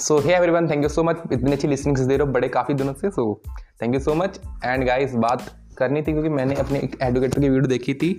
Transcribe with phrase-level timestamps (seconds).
[0.00, 2.74] So hey everyone thank you so much इतनी अच्छी listening they रहे हो, बड़े काफ़ी
[2.74, 3.40] दिनों से। So
[3.82, 5.44] thank you so much and guys बात
[5.78, 8.12] करनी थी क्योंकि मैंने अपने एक एडवोकेटर की वीडियो देखी थी।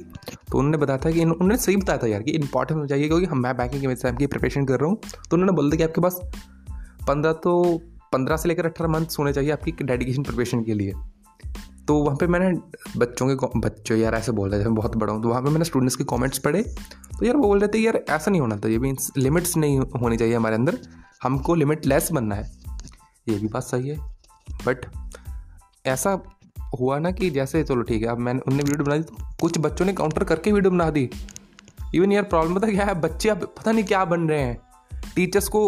[0.51, 3.25] तो उन्होंने बताया था कि उन्होंने सही बताया था यार कि इंपॉर्टेंट हो जाइए क्योंकि
[3.25, 6.01] हम मैं बैंकिंग एग्ज़ाम की प्रिपरेशन कर रहा हूँ। तो उन्होंने बोल दिया कि आपके
[6.01, 6.19] पास
[7.07, 7.81] पंद्रह तो
[8.13, 10.93] पंद्रह से लेकर अठारह मंथ्स होने चाहिए आपकी डेडिकेशन प्रिपरेशन के लिए।
[11.87, 12.51] तो वहाँ पे मैंने
[12.97, 15.49] बच्चों के बच्चों यार ऐसे बोल रहे थे मैं बहुत बड़ा हूँ तो वहाँ पे
[15.49, 18.57] मैंने स्टूडेंट्स के कमेंट्स पढ़े। तो यार वो बोल रहे थे, यार, ऐसा नहीं होना
[18.57, 20.77] चाहिए भी लिमिट्स नहीं होनी चाहिए हमारे अंदर।
[21.23, 22.51] हमको लिमिट लेस बनना है।
[23.29, 23.97] ये भी बात सही है।
[24.65, 24.85] बट
[25.85, 26.17] ऐसा
[26.79, 29.59] हुआ ना कि जैसे, चलो ठीक है, अब मैंने उनने वीडियो बना दी तो कुछ
[29.59, 31.09] बच्चों ने काउंटर करके वीडियो बना दी।
[31.95, 34.61] इवन यार प्रॉब्लम पता क्या है, बच्चे अब पता नहीं क्या बन रहे हैं।
[35.15, 35.61] टीचर्स को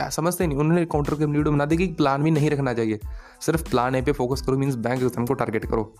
[0.00, 3.00] समझते नहीं, उन्होंने काउंटर के वीडियो बना दी कि प्लान भी नहीं रखना चाहिए।
[3.42, 5.94] सिर्फ़ प्लान ए पे फोकस करो मीन्स बैंक एग्ज़ाम को टारगेट करो।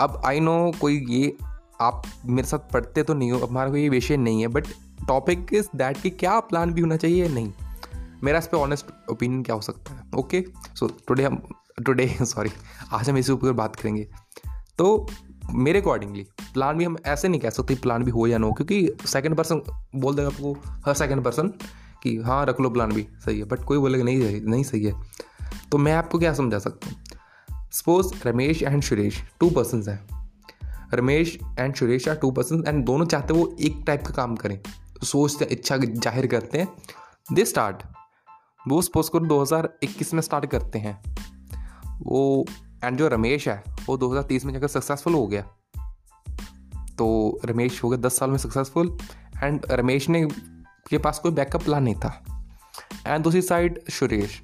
[0.00, 1.36] अब आई नो कोई ये
[1.80, 4.66] आप मेरे साथ पढ़ते तो नहीं हो, हमारा कोई ये विषय नहीं है बट
[5.08, 7.52] टॉपिक इज़ दैट कि क्या प्लान भी होना चाहिए नहीं?
[8.24, 10.02] मेरा इस पर ऑनेस्ट ओपिनियन क्या हो सकता है?
[10.16, 11.42] ओके सो टुडे हम
[11.86, 12.50] टुडे सॉरी
[12.92, 14.06] आज हम इसी ऊपर बात करेंगे।
[14.78, 15.06] तो
[15.50, 18.52] मेरे अकॉर्डिंगली प्लान भी हम ऐसे नहीं कह सकते प्लान भी हो या ना हो
[18.52, 19.62] क्योंकि सेकंड पर्सन
[19.96, 20.52] बोल देगा आपको,
[20.86, 21.48] हर सेकंड पर्सन
[22.02, 24.92] कि हाँ रख लो प्लान भी सही है बट कोई बोलेगा नहीं नहीं सही है।
[25.72, 26.96] तो मैं आपको क्या समझा सकता हूँ?
[27.72, 30.28] Suppose Ramesh and Suresh two person हैं।
[30.94, 34.60] Ramesh and Suresh are two person and दोनों चाहते वो एक टाइप का काम करें।
[35.04, 36.68] सोचते इच्छा ज़ाहिर करते हैं।
[37.32, 37.82] दे स्टार्ट
[38.68, 41.02] वो सपोज़ करो 2021 में स्टार्ट करते हैं।
[42.02, 42.46] वो
[42.84, 45.42] एंड जो रमेश है, वो 2030 में जाकर सक्सेसफुल हो गया।
[46.98, 48.98] तो रमेश हो गया दस साल में सक्सेसफुल
[49.42, 50.26] एंड रमेश ने
[50.90, 52.24] के पास कोई बैकअप प्लान नहीं था।
[53.06, 54.42] एंड दूसरी साइड सुरेश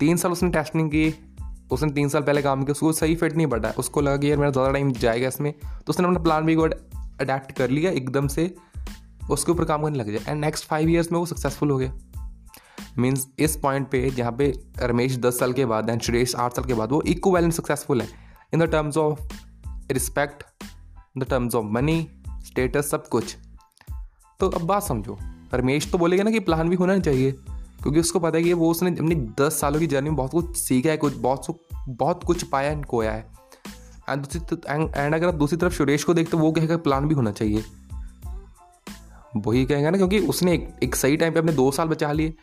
[0.00, 1.14] तीन साल उसने टेस्टिंग की,
[1.72, 4.38] उसने तीन साल पहले काम किया, उसको सही फिट नहीं बढ़ा उसको लगा कि यार
[4.38, 8.26] मेरा ज़्यादा टाइम जाएगा इसमें। तो उसने अपना प्लान भी को अडेप्ट कर लिया एकदम
[8.26, 8.54] से,
[9.30, 11.92] उसके ऊपर काम करने लग जाए एंड नेक्स्ट फाइव ईयर्स में वो सक्सेसफुल हो गया।
[12.98, 16.64] मीन्स इस पॉइंट पे, जहाँ पे रमेश दस साल के बाद एंड सुरेश आठ साल
[16.64, 18.08] के बाद, वो इक्वल सक्सेसफुल है।
[18.54, 19.20] In the terms of
[19.92, 20.44] respect
[21.16, 22.08] in the terms of money
[22.46, 23.36] status सब कुछ।
[24.40, 25.18] तो अब बात समझो।
[25.54, 27.34] रमेश तो बोलेगा ना कि प्लान भी होना चाहिए।
[27.82, 30.56] क्योंकि उसको पता है कि वो उसने अपनी दस सालों की जर्नी में बहुत कुछ
[30.56, 31.58] सीखा है कुछ बहुत
[31.88, 33.32] बहुत कुछ पाया एंड खोया है।
[34.08, 34.56] एंड दूसरी
[34.96, 37.64] एंड अगर आप दूसरी तरफ़ सुरेश को देखते वो कहेगा प्लान भी होना चाहिए।
[39.36, 42.34] वही कहेगा ना क्योंकि उसने एक, एक सही टाइम पे अपने दो साल बचा लिए।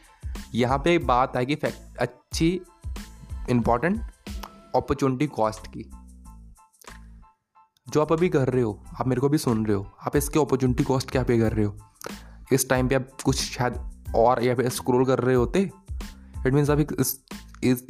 [0.55, 2.61] यहाँ पे बात आएगी फैक्ट अच्छी
[3.49, 4.01] इंपॉर्टेंट
[4.75, 5.91] अपॉर्चुनिटी कॉस्ट की।
[7.89, 10.39] जो आप अभी कर रहे हो आप मेरे को भी सुन रहे हो आप इसके
[10.39, 11.77] अपॉर्चुनिटी कॉस्ट क्या पे कर रहे हो?
[12.53, 15.59] इस टाइम पे आप कुछ शायद और या फिर स्क्रोल कर रहे होते
[16.47, 16.85] इट मीन्स अभी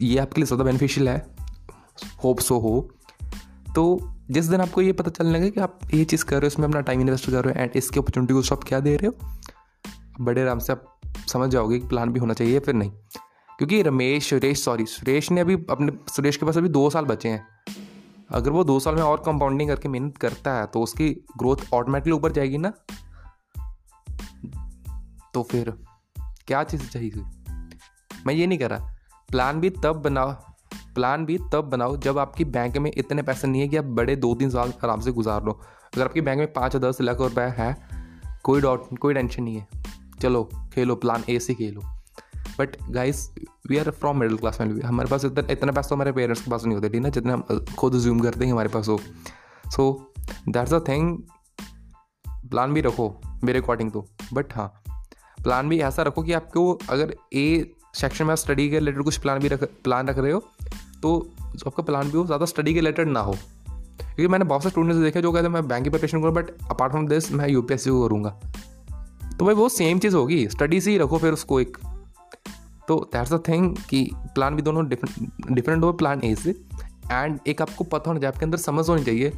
[0.02, 1.18] ये आपके लिए ज़्यादा बेनिफिशियल है।
[2.24, 2.80] होप सो हो।
[3.76, 6.48] तो जिस दिन आपको ये पता चलने लगे कि आप ये चीज़ कर रहे हो,
[6.48, 9.08] इसमें अपना टाइम इन्वेस्ट कर रहे हो एंड इसकी अपॉर्चुनिटी को आप क्या दे रहे
[9.08, 10.86] हो बड़े आराम से आप
[11.28, 12.92] समझ जाओगे कि प्लान भी होना चाहिए फिर नहीं।
[13.60, 17.30] क्योंकि रमेश, सुरेश सॉरी सुरेश ने अभी अपने, सुरेश के पास अभी दो साल बचे
[17.30, 17.48] हैं।
[18.32, 22.14] अगर वो दो साल में और कंपाउंडिंग करके मेहनत करता है तो उसकी ग्रोथ ऑटोमेटिकली
[22.14, 22.74] ऊपर जाएगी ना?
[25.34, 25.74] तो फिर
[26.48, 27.24] क्या चीज़ चाहिए
[28.26, 28.96] मैं ये नहीं कह रहा।
[29.30, 30.32] प्लान भी तब बनाओ
[30.96, 34.16] प्लान भी तब बनाओ जब आपकी बैंक में इतने पैसे नहीं है कि आप बड़े
[34.16, 35.52] दो तीन साल आराम से गुजार लो।
[35.96, 37.76] अगर आपकी बैंक में पाँच, दस लाख रुपए है,
[38.44, 39.68] कोई डॉट कोई टेंशन नहीं है।
[40.22, 40.44] चलो,
[40.74, 41.82] खेलो प्लान ए से खेलो।
[42.60, 43.30] But guys
[43.70, 46.52] we are from middle class family हमारे पास इतना इतना पैसा तो हमारे पेरेंट्स के
[46.52, 47.10] पास नहीं होते, ठीक ना?
[47.10, 49.00] जितना हम खुद ज्यूम करते हैं हमारे पास। हो
[49.68, 50.14] so
[50.50, 51.18] that's a thing
[52.50, 54.74] plan भी रखो, मेरे अकॉर्डिंग तो बट हाँ
[55.44, 59.18] प्लान भी ऐसा रखो कि आपको अगर ए सेक्शन में आप स्टडी के रिलेटेड कुछ
[59.18, 60.40] प्लान भी रख प्लान रख रहे हो
[61.02, 61.18] तो
[61.68, 65.00] आपका प्लान भी हो, ज़्यादा स्टडी के रिलेटेड ना हो। क्योंकि मैंने बहुत से स्टूडेंट्स
[65.00, 67.62] देखे जो कहते हैं, मैं बैंक की प्रिपरेशन करूँ बट अपार्ट फ्रॉम दिस मैं यू
[67.62, 68.30] को करूँगा।
[69.40, 71.78] तो भाई वो सेम चीज़ होगी स्टडी से ही रखो फिर उसको एक।
[72.88, 76.50] तो दैट्स अ थिंग कि प्लान भी दोनों डिफरेंट हो प्लान ए से।
[77.12, 79.32] एंड एक आपको पता होना चाहिए, आपके अंदर समझ होनी चाहिए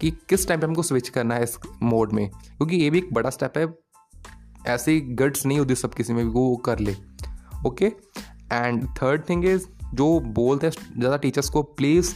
[0.00, 3.12] कि किस टाइम पे हमको स्विच करना है इस मोड में। क्योंकि ये भी एक
[3.14, 3.66] बड़ा स्टेप है
[4.66, 6.96] ऐसी गट्स नहीं होती सब किसी में भी, वो कर ले।
[7.66, 7.86] Okay
[8.52, 12.14] and third thing is जो बोलते हैं, ज़्यादा टीचर्स को please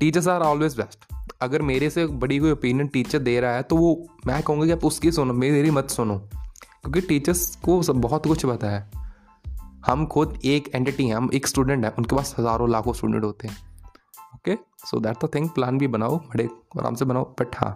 [0.00, 1.04] teachers are always best
[1.42, 4.72] अगर मेरे से बड़ी कोई ओपिनियन टीचर दे रहा है तो वो, मैं कहूँगा कि
[4.72, 8.90] आप उसकी सुनो, मेरी मत सुनो। क्योंकि टीचर्स को सब बहुत कुछ पता है।
[9.86, 13.48] हम खुद एक एंटिटी हैं, हम एक स्टूडेंट हैं, उनके पास हज़ारों, लाखों स्टूडेंट होते
[13.48, 13.56] हैं।
[14.34, 14.56] Okay
[14.86, 16.48] so that the thing plan भी बनाओ, बड़े
[16.78, 17.74] आराम से बनाओ बट हाँ।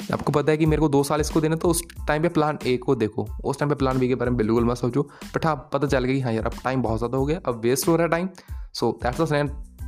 [0.00, 2.58] आपको पता है कि मेरे को दो साल इसको देना तो उस टाइम पे प्लान
[2.66, 5.02] ए को देखो। उस टाइम पे प्लान बी के बारे में बिल्कुल मत सोचो।
[5.34, 7.60] बट हाँ पता चल गया कि हाँ यार, अब टाइम बहुत ज़्यादा हो गया, अब
[7.60, 8.28] वेस्ट हो रहा है time
[8.74, 9.32] so that's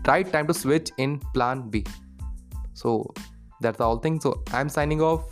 [0.07, 1.85] right time to switch in plan B
[2.77, 3.15] so
[3.63, 5.25] that's all thing so I am signing off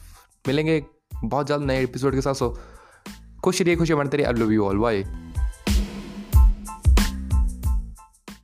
[0.48, 0.82] मिलेंगे
[1.24, 2.56] बहुत जल्द नए एपिसोड के साथ। सो
[3.44, 5.02] खुश रहिए खुशी बनते रहिए। I love you all bye